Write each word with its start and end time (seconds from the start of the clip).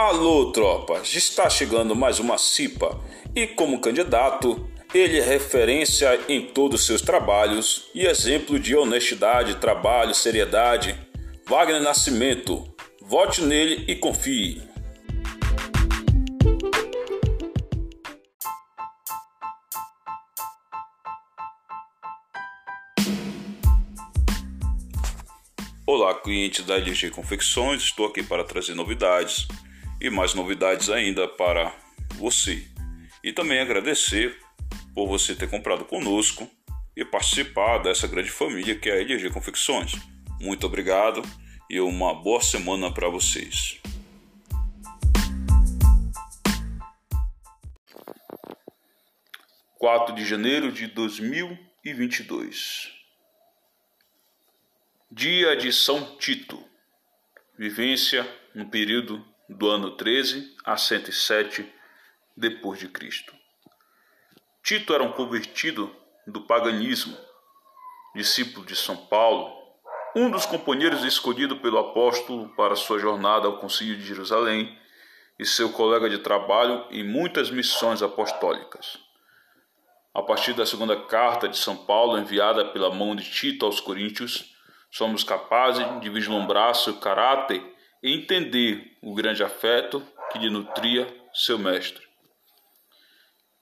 Alô, 0.00 0.52
tropas! 0.52 1.12
Está 1.12 1.50
chegando 1.50 1.96
mais 1.96 2.20
uma 2.20 2.38
CIPA 2.38 3.00
e, 3.34 3.48
como 3.48 3.80
candidato, 3.80 4.70
ele 4.94 5.18
é 5.18 5.22
referência 5.24 6.20
em 6.28 6.40
todos 6.40 6.82
os 6.82 6.86
seus 6.86 7.02
trabalhos 7.02 7.90
e 7.92 8.06
exemplo 8.06 8.60
de 8.60 8.76
honestidade, 8.76 9.56
trabalho, 9.56 10.14
seriedade. 10.14 10.96
Wagner 11.48 11.82
Nascimento. 11.82 12.72
Vote 13.02 13.42
nele 13.42 13.86
e 13.88 13.96
confie. 13.96 14.62
Olá, 25.84 26.14
clientes 26.14 26.64
da 26.64 26.76
LG 26.76 27.10
Confecções, 27.10 27.82
estou 27.82 28.06
aqui 28.06 28.22
para 28.22 28.44
trazer 28.44 28.76
novidades 28.76 29.48
e 30.00 30.10
mais 30.10 30.34
novidades 30.34 30.90
ainda 30.90 31.26
para 31.26 31.74
você. 32.14 32.66
E 33.22 33.32
também 33.32 33.60
agradecer 33.60 34.36
por 34.94 35.06
você 35.06 35.34
ter 35.34 35.48
comprado 35.48 35.84
conosco 35.84 36.48
e 36.96 37.04
participar 37.04 37.78
dessa 37.78 38.06
grande 38.06 38.30
família 38.30 38.78
que 38.78 38.88
é 38.88 38.94
a 38.94 39.00
LG 39.00 39.30
Confecções. 39.30 39.92
Muito 40.40 40.66
obrigado 40.66 41.22
e 41.68 41.80
uma 41.80 42.14
boa 42.14 42.40
semana 42.40 42.92
para 42.92 43.08
vocês. 43.08 43.80
Quatro 49.78 50.14
de 50.14 50.24
janeiro 50.24 50.72
de 50.72 50.86
2022 50.88 52.98
Dia 55.10 55.56
de 55.56 55.72
São 55.72 56.18
Tito. 56.18 56.62
Vivência 57.58 58.28
no 58.54 58.68
período 58.68 59.26
do 59.48 59.68
ano 59.70 59.92
13 59.92 60.56
a 60.64 60.76
107 60.76 61.66
depois 62.36 62.78
de 62.78 62.88
Cristo. 62.88 63.34
Tito 64.62 64.92
era 64.92 65.02
um 65.02 65.12
convertido 65.12 65.94
do 66.26 66.42
paganismo, 66.42 67.16
discípulo 68.14 68.66
de 68.66 68.76
São 68.76 68.96
Paulo, 68.96 69.56
um 70.14 70.30
dos 70.30 70.44
companheiros 70.44 71.04
escolhido 71.04 71.56
pelo 71.56 71.78
apóstolo 71.78 72.48
para 72.56 72.76
sua 72.76 72.98
jornada 72.98 73.46
ao 73.46 73.58
Concílio 73.58 73.96
de 73.96 74.04
Jerusalém 74.04 74.78
e 75.38 75.46
seu 75.46 75.70
colega 75.72 76.10
de 76.10 76.18
trabalho 76.18 76.84
em 76.90 77.04
muitas 77.04 77.50
missões 77.50 78.02
apostólicas. 78.02 78.98
A 80.12 80.22
partir 80.22 80.52
da 80.52 80.66
segunda 80.66 80.96
carta 81.06 81.48
de 81.48 81.56
São 81.56 81.76
Paulo, 81.76 82.18
enviada 82.18 82.64
pela 82.66 82.92
mão 82.92 83.14
de 83.14 83.24
Tito 83.30 83.64
aos 83.64 83.80
Coríntios, 83.80 84.54
somos 84.90 85.22
capazes 85.22 85.86
de 86.00 86.10
vislumbrar 86.10 86.74
seu 86.74 86.96
caráter 86.96 87.77
entender 88.02 88.96
o 89.02 89.14
grande 89.14 89.42
afeto 89.42 90.06
que 90.30 90.38
lhe 90.38 90.50
nutria 90.50 91.06
seu 91.32 91.58
mestre. 91.58 92.06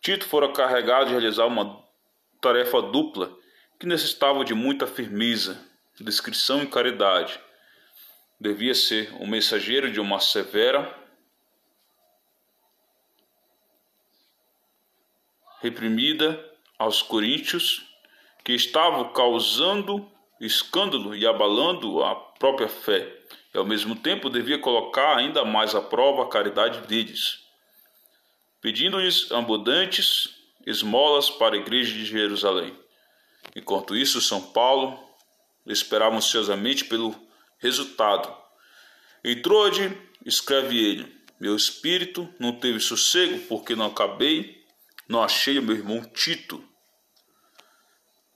Tito 0.00 0.26
fora 0.26 0.52
carregado 0.52 1.06
de 1.06 1.12
realizar 1.12 1.46
uma 1.46 1.82
tarefa 2.40 2.82
dupla 2.82 3.34
que 3.78 3.86
necessitava 3.86 4.44
de 4.44 4.54
muita 4.54 4.86
firmeza, 4.86 5.58
discrição 6.00 6.62
e 6.62 6.66
caridade. 6.66 7.40
Devia 8.38 8.74
ser 8.74 9.12
o 9.20 9.26
mensageiro 9.26 9.90
de 9.90 10.00
uma 10.00 10.20
severa 10.20 10.94
reprimida 15.60 16.52
aos 16.78 17.00
coríntios 17.00 17.88
que 18.44 18.52
estavam 18.52 19.10
causando 19.14 20.06
escândalo 20.38 21.16
e 21.16 21.26
abalando 21.26 22.02
a 22.04 22.14
própria 22.44 22.68
fé, 22.68 23.10
e 23.54 23.56
ao 23.56 23.64
mesmo 23.64 23.96
tempo 23.96 24.28
devia 24.28 24.58
colocar 24.58 25.16
ainda 25.16 25.46
mais 25.46 25.74
à 25.74 25.80
prova 25.80 26.24
a 26.24 26.28
caridade 26.28 26.86
deles, 26.86 27.38
pedindo-lhes 28.60 29.32
abundantes 29.32 30.28
esmolas 30.66 31.30
para 31.30 31.54
a 31.54 31.58
igreja 31.58 31.94
de 31.94 32.04
Jerusalém. 32.04 32.78
Enquanto 33.56 33.96
isso, 33.96 34.20
São 34.20 34.42
Paulo 34.42 35.02
esperava 35.66 36.14
ansiosamente 36.14 36.84
pelo 36.84 37.14
resultado. 37.60 38.30
Em 39.24 39.40
Trode, 39.40 39.90
escreve 40.26 40.76
ele: 40.78 41.16
Meu 41.40 41.56
espírito 41.56 42.28
não 42.38 42.52
teve 42.52 42.78
sossego 42.78 43.38
porque 43.48 43.74
não 43.74 43.86
acabei, 43.86 44.62
não 45.08 45.22
achei 45.22 45.58
o 45.58 45.62
meu 45.62 45.76
irmão 45.76 46.04
Tito 46.12 46.62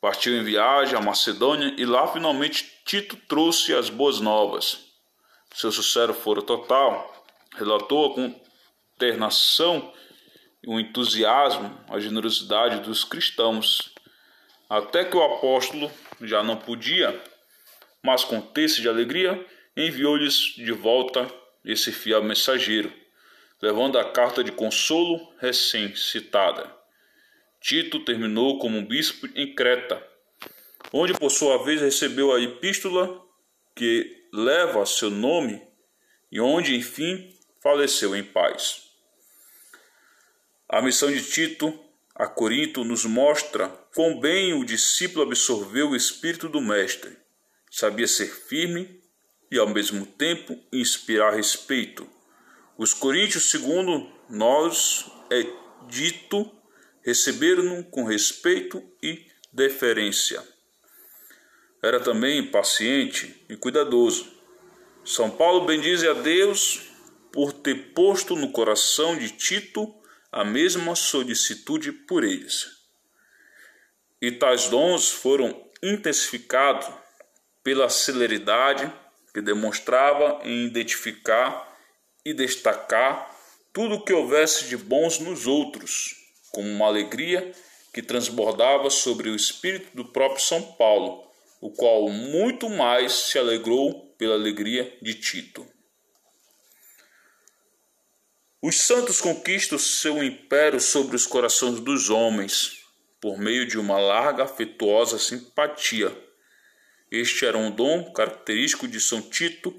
Partiu 0.00 0.34
em 0.34 0.42
viagem 0.42 0.96
à 0.96 1.00
Macedônia 1.00 1.74
e 1.76 1.84
lá 1.84 2.08
finalmente 2.08 2.80
Tito 2.86 3.16
trouxe 3.28 3.74
as 3.74 3.90
boas 3.90 4.18
novas. 4.18 4.78
Seu 5.54 5.70
sucesso 5.70 6.14
fora 6.14 6.40
total. 6.40 7.24
Relatou 7.54 8.06
a 8.06 8.14
e 10.62 10.68
o 10.68 10.78
entusiasmo, 10.78 11.78
a 11.88 11.98
generosidade 11.98 12.80
dos 12.80 13.04
cristãos, 13.04 13.92
até 14.68 15.04
que 15.04 15.16
o 15.16 15.22
apóstolo 15.22 15.90
já 16.20 16.42
não 16.42 16.56
podia, 16.56 17.22
mas 18.02 18.24
com 18.24 18.40
texto 18.40 18.80
de 18.80 18.88
alegria, 18.88 19.44
enviou-lhes 19.76 20.54
de 20.54 20.72
volta 20.72 21.30
esse 21.64 21.92
fiel 21.92 22.22
mensageiro, 22.22 22.92
levando 23.60 23.98
a 23.98 24.04
carta 24.12 24.44
de 24.44 24.52
consolo 24.52 25.32
recém-citada. 25.38 26.79
Tito 27.60 28.04
terminou 28.04 28.58
como 28.58 28.86
bispo 28.86 29.28
em 29.34 29.54
Creta, 29.54 30.02
onde 30.92 31.12
por 31.12 31.30
sua 31.30 31.62
vez 31.62 31.80
recebeu 31.80 32.32
a 32.32 32.40
epístola 32.40 33.22
que 33.76 34.26
leva 34.32 34.86
seu 34.86 35.10
nome 35.10 35.62
e 36.32 36.40
onde, 36.40 36.74
enfim, 36.74 37.36
faleceu 37.60 38.16
em 38.16 38.24
paz. 38.24 38.90
A 40.68 40.80
missão 40.80 41.10
de 41.10 41.22
Tito 41.22 41.78
a 42.14 42.26
Corinto 42.26 42.84
nos 42.84 43.04
mostra 43.04 43.68
quão 43.94 44.20
bem 44.20 44.52
o 44.52 44.64
discípulo 44.64 45.22
absorveu 45.22 45.90
o 45.90 45.96
espírito 45.96 46.48
do 46.48 46.60
Mestre. 46.60 47.16
Sabia 47.70 48.06
ser 48.06 48.26
firme 48.26 49.00
e, 49.50 49.58
ao 49.58 49.68
mesmo 49.68 50.04
tempo, 50.04 50.58
inspirar 50.72 51.34
respeito. 51.34 52.06
Os 52.76 52.92
coríntios, 52.92 53.50
segundo 53.50 54.10
nós, 54.28 55.10
é 55.30 55.46
dito 55.88 56.50
receberam-no 57.02 57.84
com 57.84 58.04
respeito 58.04 58.82
e 59.02 59.26
deferência. 59.52 60.42
Era 61.82 61.98
também 61.98 62.50
paciente 62.50 63.44
e 63.48 63.56
cuidadoso. 63.56 64.30
São 65.04 65.30
Paulo 65.30 65.64
bendize 65.64 66.06
a 66.06 66.12
Deus 66.12 66.82
por 67.32 67.52
ter 67.52 67.92
posto 67.94 68.36
no 68.36 68.52
coração 68.52 69.16
de 69.16 69.30
Tito 69.30 69.94
a 70.30 70.44
mesma 70.44 70.94
solicitude 70.94 71.90
por 71.90 72.22
eles. 72.22 72.68
E 74.20 74.30
tais 74.30 74.68
dons 74.68 75.10
foram 75.10 75.68
intensificados 75.82 76.86
pela 77.64 77.88
celeridade 77.88 78.92
que 79.32 79.40
demonstrava 79.40 80.40
em 80.44 80.66
identificar 80.66 81.78
e 82.24 82.34
destacar 82.34 83.34
tudo 83.72 83.94
o 83.94 84.04
que 84.04 84.12
houvesse 84.12 84.66
de 84.66 84.76
bons 84.76 85.18
nos 85.18 85.46
outros 85.46 86.19
como 86.50 86.68
uma 86.68 86.86
alegria 86.86 87.52
que 87.92 88.02
transbordava 88.02 88.88
sobre 88.90 89.28
o 89.28 89.36
espírito 89.36 89.94
do 89.96 90.04
próprio 90.04 90.42
São 90.42 90.62
Paulo, 90.72 91.24
o 91.60 91.70
qual 91.70 92.08
muito 92.08 92.68
mais 92.68 93.12
se 93.12 93.38
alegrou 93.38 94.14
pela 94.16 94.34
alegria 94.34 94.96
de 95.02 95.14
Tito. 95.14 95.66
Os 98.62 98.82
santos 98.82 99.20
conquistam 99.20 99.78
seu 99.78 100.22
império 100.22 100.80
sobre 100.80 101.16
os 101.16 101.26
corações 101.26 101.80
dos 101.80 102.10
homens 102.10 102.84
por 103.20 103.38
meio 103.38 103.66
de 103.66 103.78
uma 103.78 103.98
larga 103.98 104.44
afetuosa 104.44 105.18
simpatia. 105.18 106.16
Este 107.10 107.44
era 107.44 107.58
um 107.58 107.70
dom 107.70 108.12
característico 108.12 108.86
de 108.86 109.00
São 109.00 109.20
Tito, 109.20 109.74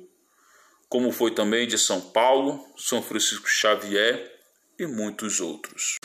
como 0.90 1.12
foi 1.12 1.32
também 1.32 1.68
de 1.68 1.78
São 1.78 2.02
Paulo, 2.02 2.66
São 2.78 3.02
Francisco 3.02 3.48
Xavier 3.48 4.32
e 4.78 4.86
muitos 4.86 5.40
outros. 5.40 5.98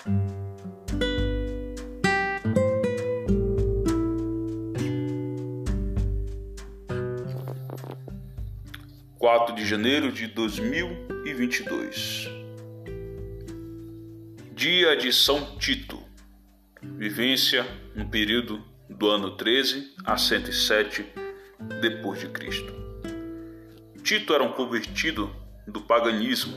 4 9.26 9.56
de 9.56 9.66
janeiro 9.66 10.12
de 10.12 10.28
2022. 10.28 12.30
Dia 14.54 14.96
de 14.96 15.12
São 15.12 15.58
Tito. 15.58 15.98
Vivência 16.80 17.66
no 17.92 18.08
período 18.08 18.62
do 18.88 19.08
ano 19.08 19.32
13 19.32 19.96
a 20.04 20.16
107 20.16 21.04
depois 21.80 22.20
de 22.20 22.28
Cristo. 22.28 22.72
Tito 24.00 24.32
era 24.32 24.44
um 24.44 24.52
convertido 24.52 25.34
do 25.66 25.80
paganismo, 25.80 26.56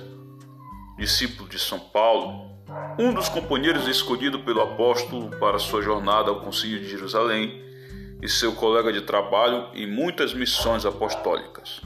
discípulo 1.00 1.50
de 1.50 1.58
São 1.58 1.80
Paulo, 1.80 2.52
um 3.00 3.12
dos 3.12 3.30
companheiros 3.30 3.88
escolhido 3.88 4.42
pelo 4.42 4.62
apóstolo 4.62 5.32
para 5.40 5.58
sua 5.58 5.82
jornada 5.82 6.30
ao 6.30 6.42
Concílio 6.42 6.82
de 6.82 6.88
Jerusalém 6.88 7.64
e 8.22 8.30
seu 8.30 8.54
colega 8.54 8.94
de 8.94 9.02
trabalho 9.02 9.70
em 9.74 9.88
muitas 9.88 10.36
missões 10.36 10.86
apostólicas. 10.86 11.82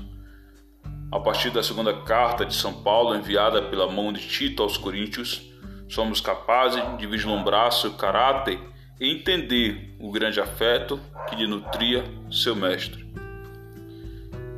A 1.13 1.19
partir 1.19 1.51
da 1.51 1.61
segunda 1.61 1.93
carta 1.93 2.43
de 2.43 2.55
São 2.55 2.73
Paulo 2.73 3.15
enviada 3.15 3.61
pela 3.61 3.87
mão 3.87 4.11
de 4.11 4.27
Tito 4.27 4.63
aos 4.63 4.77
Coríntios, 4.77 5.43
somos 5.87 6.19
capazes 6.19 6.81
de 6.97 7.05
vislumbrar 7.05 7.71
seu 7.71 7.93
caráter 7.93 8.59
e 8.99 9.11
entender 9.11 9.95
o 9.99 10.11
grande 10.11 10.39
afeto 10.39 10.99
que 11.29 11.35
lhe 11.35 11.45
nutria 11.45 12.03
seu 12.31 12.55
mestre. 12.55 13.07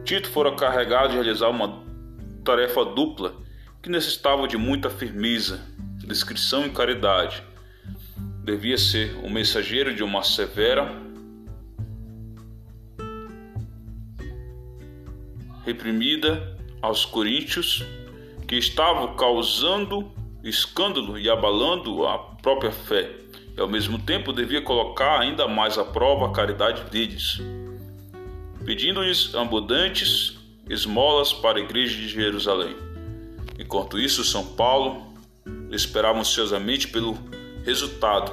Tito 0.06 0.30
fora 0.30 0.56
carregado 0.56 1.10
de 1.10 1.16
realizar 1.16 1.50
uma 1.50 1.84
tarefa 2.46 2.86
dupla 2.86 3.36
que 3.84 3.90
necessitava 3.90 4.48
de 4.48 4.56
muita 4.56 4.90
firmeza, 4.90 5.60
discrição 6.08 6.66
e 6.66 6.70
caridade. 6.70 7.44
Devia 8.46 8.78
ser 8.78 9.14
o 9.26 9.30
mensageiro 9.30 9.94
de 9.94 10.04
uma 10.04 10.24
severa 10.24 11.05
reprimida 15.66 16.56
aos 16.82 17.04
coríntios, 17.04 17.84
que 18.48 18.56
estavam 18.56 19.16
causando 19.16 20.12
escândalo 20.44 21.18
e 21.18 21.28
abalando 21.28 22.06
a 22.06 22.20
própria 22.20 22.72
fé, 22.72 23.10
e 23.58 23.60
ao 23.60 23.68
mesmo 23.68 23.98
tempo 23.98 24.32
devia 24.32 24.62
colocar 24.62 25.20
ainda 25.20 25.48
mais 25.48 25.78
à 25.78 25.84
prova 25.84 26.28
a 26.28 26.32
caridade 26.32 26.84
deles, 26.92 27.42
pedindo-lhes 28.64 29.34
abundantes 29.34 30.38
esmolas 30.70 31.34
para 31.34 31.58
a 31.58 31.62
igreja 31.62 31.96
de 31.96 32.08
Jerusalém. 32.08 32.76
Enquanto 33.58 33.98
isso, 33.98 34.24
São 34.24 34.46
Paulo 34.46 35.14
esperava 35.72 36.20
ansiosamente 36.20 36.88
pelo 36.88 37.18
resultado. 37.64 38.32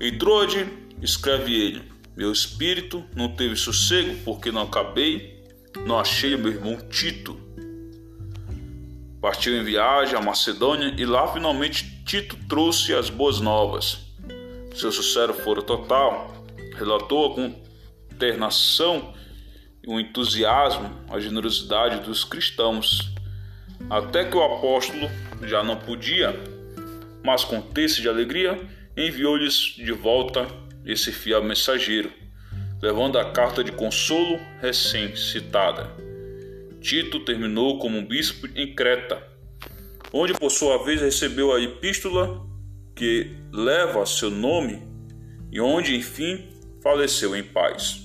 Em 0.00 0.16
Trode, 0.16 0.66
escreve 1.02 1.54
ele: 1.54 1.82
Meu 2.16 2.30
espírito 2.30 3.04
não 3.16 3.28
teve 3.28 3.56
sossego 3.56 4.16
porque 4.24 4.52
não 4.52 4.62
acabei 4.62 5.37
não 5.86 5.98
achei 5.98 6.36
meu 6.36 6.52
irmão 6.52 6.76
Tito. 6.88 7.38
Partiu 9.20 9.54
em 9.56 9.64
viagem 9.64 10.16
à 10.16 10.20
Macedônia 10.20 10.94
e 10.96 11.04
lá 11.04 11.32
finalmente 11.32 12.04
Tito 12.04 12.36
trouxe 12.48 12.94
as 12.94 13.10
boas 13.10 13.40
novas. 13.40 13.98
Seu 14.74 14.92
sucesso 14.92 15.34
fora 15.34 15.62
total. 15.62 16.34
Relatou 16.76 17.34
com 17.34 17.52
ternação 18.18 19.12
e 19.84 19.90
um 19.90 19.98
entusiasmo 19.98 20.90
a 21.10 21.18
generosidade 21.18 22.04
dos 22.04 22.24
cristãos, 22.24 23.12
até 23.90 24.24
que 24.24 24.36
o 24.36 24.42
apóstolo 24.42 25.08
já 25.42 25.62
não 25.62 25.76
podia, 25.76 26.38
mas 27.24 27.44
com 27.44 27.60
texto 27.60 28.00
de 28.00 28.08
alegria, 28.08 28.60
enviou-lhes 28.96 29.74
de 29.76 29.92
volta 29.92 30.46
esse 30.84 31.10
fiel 31.10 31.42
mensageiro 31.42 32.12
levando 32.80 33.18
a 33.18 33.30
carta 33.32 33.64
de 33.64 33.72
consolo 33.72 34.38
recém-citada. 34.60 35.90
Tito 36.80 37.24
terminou 37.24 37.78
como 37.78 38.06
bispo 38.06 38.46
em 38.54 38.74
Creta, 38.74 39.22
onde 40.12 40.32
por 40.32 40.50
sua 40.50 40.84
vez 40.84 41.00
recebeu 41.00 41.52
a 41.52 41.60
epístola 41.60 42.46
que 42.94 43.36
leva 43.52 44.06
seu 44.06 44.30
nome 44.30 44.82
e 45.50 45.60
onde 45.60 45.96
enfim 45.96 46.48
faleceu 46.82 47.34
em 47.34 47.42
paz. 47.42 48.02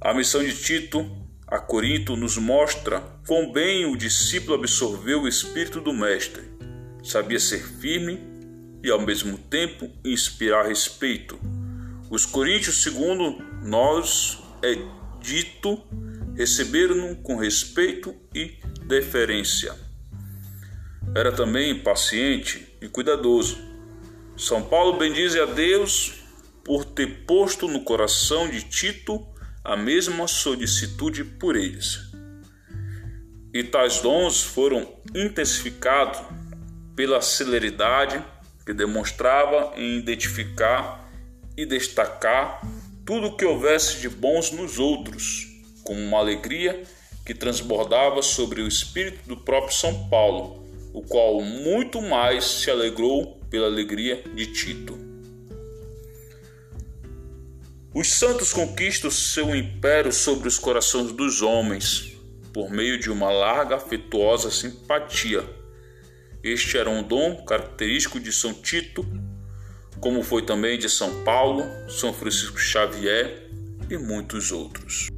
A 0.00 0.12
missão 0.12 0.42
de 0.42 0.54
Tito 0.54 1.18
a 1.46 1.58
Corinto 1.58 2.16
nos 2.16 2.36
mostra 2.36 3.00
quão 3.26 3.52
bem 3.52 3.84
o 3.84 3.96
discípulo 3.96 4.54
absorveu 4.54 5.22
o 5.22 5.28
espírito 5.28 5.80
do 5.80 5.92
mestre. 5.92 6.42
Sabia 7.02 7.40
ser 7.40 7.58
firme 7.58 8.20
e 8.84 8.90
ao 8.90 9.00
mesmo 9.00 9.36
tempo 9.36 9.90
inspirar 10.04 10.66
respeito 10.66 11.38
os 12.10 12.26
coríntios, 12.26 12.82
segundo 12.82 13.40
nós 13.62 14.42
é 14.62 14.76
dito, 15.20 15.80
receberam-no 16.36 17.14
com 17.16 17.36
respeito 17.36 18.14
e 18.34 18.58
deferência. 18.82 19.74
Era 21.14 21.30
também 21.30 21.78
paciente 21.82 22.76
e 22.82 22.88
cuidadoso. 22.88 23.58
São 24.36 24.62
Paulo 24.62 24.98
bendize 24.98 25.38
a 25.38 25.44
Deus 25.44 26.14
por 26.64 26.84
ter 26.84 27.24
posto 27.26 27.68
no 27.68 27.84
coração 27.84 28.48
de 28.48 28.62
Tito 28.62 29.24
a 29.62 29.76
mesma 29.76 30.26
solicitude 30.26 31.22
por 31.22 31.54
eles. 31.54 32.10
E 33.54 33.62
tais 33.62 34.00
dons 34.00 34.42
foram 34.42 34.96
intensificados 35.14 36.20
pela 36.96 37.20
celeridade 37.20 38.22
que 38.66 38.72
demonstrava 38.72 39.72
em 39.76 39.98
identificar 39.98 40.99
e 41.60 41.66
destacar 41.66 42.66
tudo 43.04 43.26
o 43.26 43.36
que 43.36 43.44
houvesse 43.44 44.00
de 44.00 44.08
bons 44.08 44.50
nos 44.50 44.78
outros, 44.78 45.46
com 45.84 45.92
uma 45.92 46.18
alegria 46.18 46.82
que 47.26 47.34
transbordava 47.34 48.22
sobre 48.22 48.62
o 48.62 48.68
espírito 48.68 49.28
do 49.28 49.36
próprio 49.36 49.74
São 49.74 50.08
Paulo, 50.08 50.66
o 50.94 51.02
qual 51.02 51.42
muito 51.42 52.00
mais 52.00 52.44
se 52.44 52.70
alegrou 52.70 53.38
pela 53.50 53.66
alegria 53.66 54.24
de 54.34 54.46
Tito. 54.46 54.98
Os 57.92 58.08
santos 58.08 58.54
conquistam 58.54 59.10
seu 59.10 59.54
império 59.54 60.12
sobre 60.12 60.48
os 60.48 60.58
corações 60.58 61.12
dos 61.12 61.42
homens 61.42 62.14
por 62.54 62.70
meio 62.70 62.98
de 62.98 63.10
uma 63.10 63.30
larga 63.30 63.76
afetuosa 63.76 64.50
simpatia. 64.50 65.44
Este 66.42 66.78
era 66.78 66.88
um 66.88 67.02
dom 67.02 67.44
característico 67.44 68.18
de 68.18 68.32
São 68.32 68.54
Tito 68.54 69.04
como 70.00 70.22
foi 70.22 70.42
também 70.42 70.78
de 70.78 70.88
São 70.88 71.22
Paulo, 71.22 71.64
São 71.88 72.12
Francisco 72.12 72.58
Xavier 72.58 73.48
e 73.90 73.98
muitos 73.98 74.50
outros. 74.50 75.08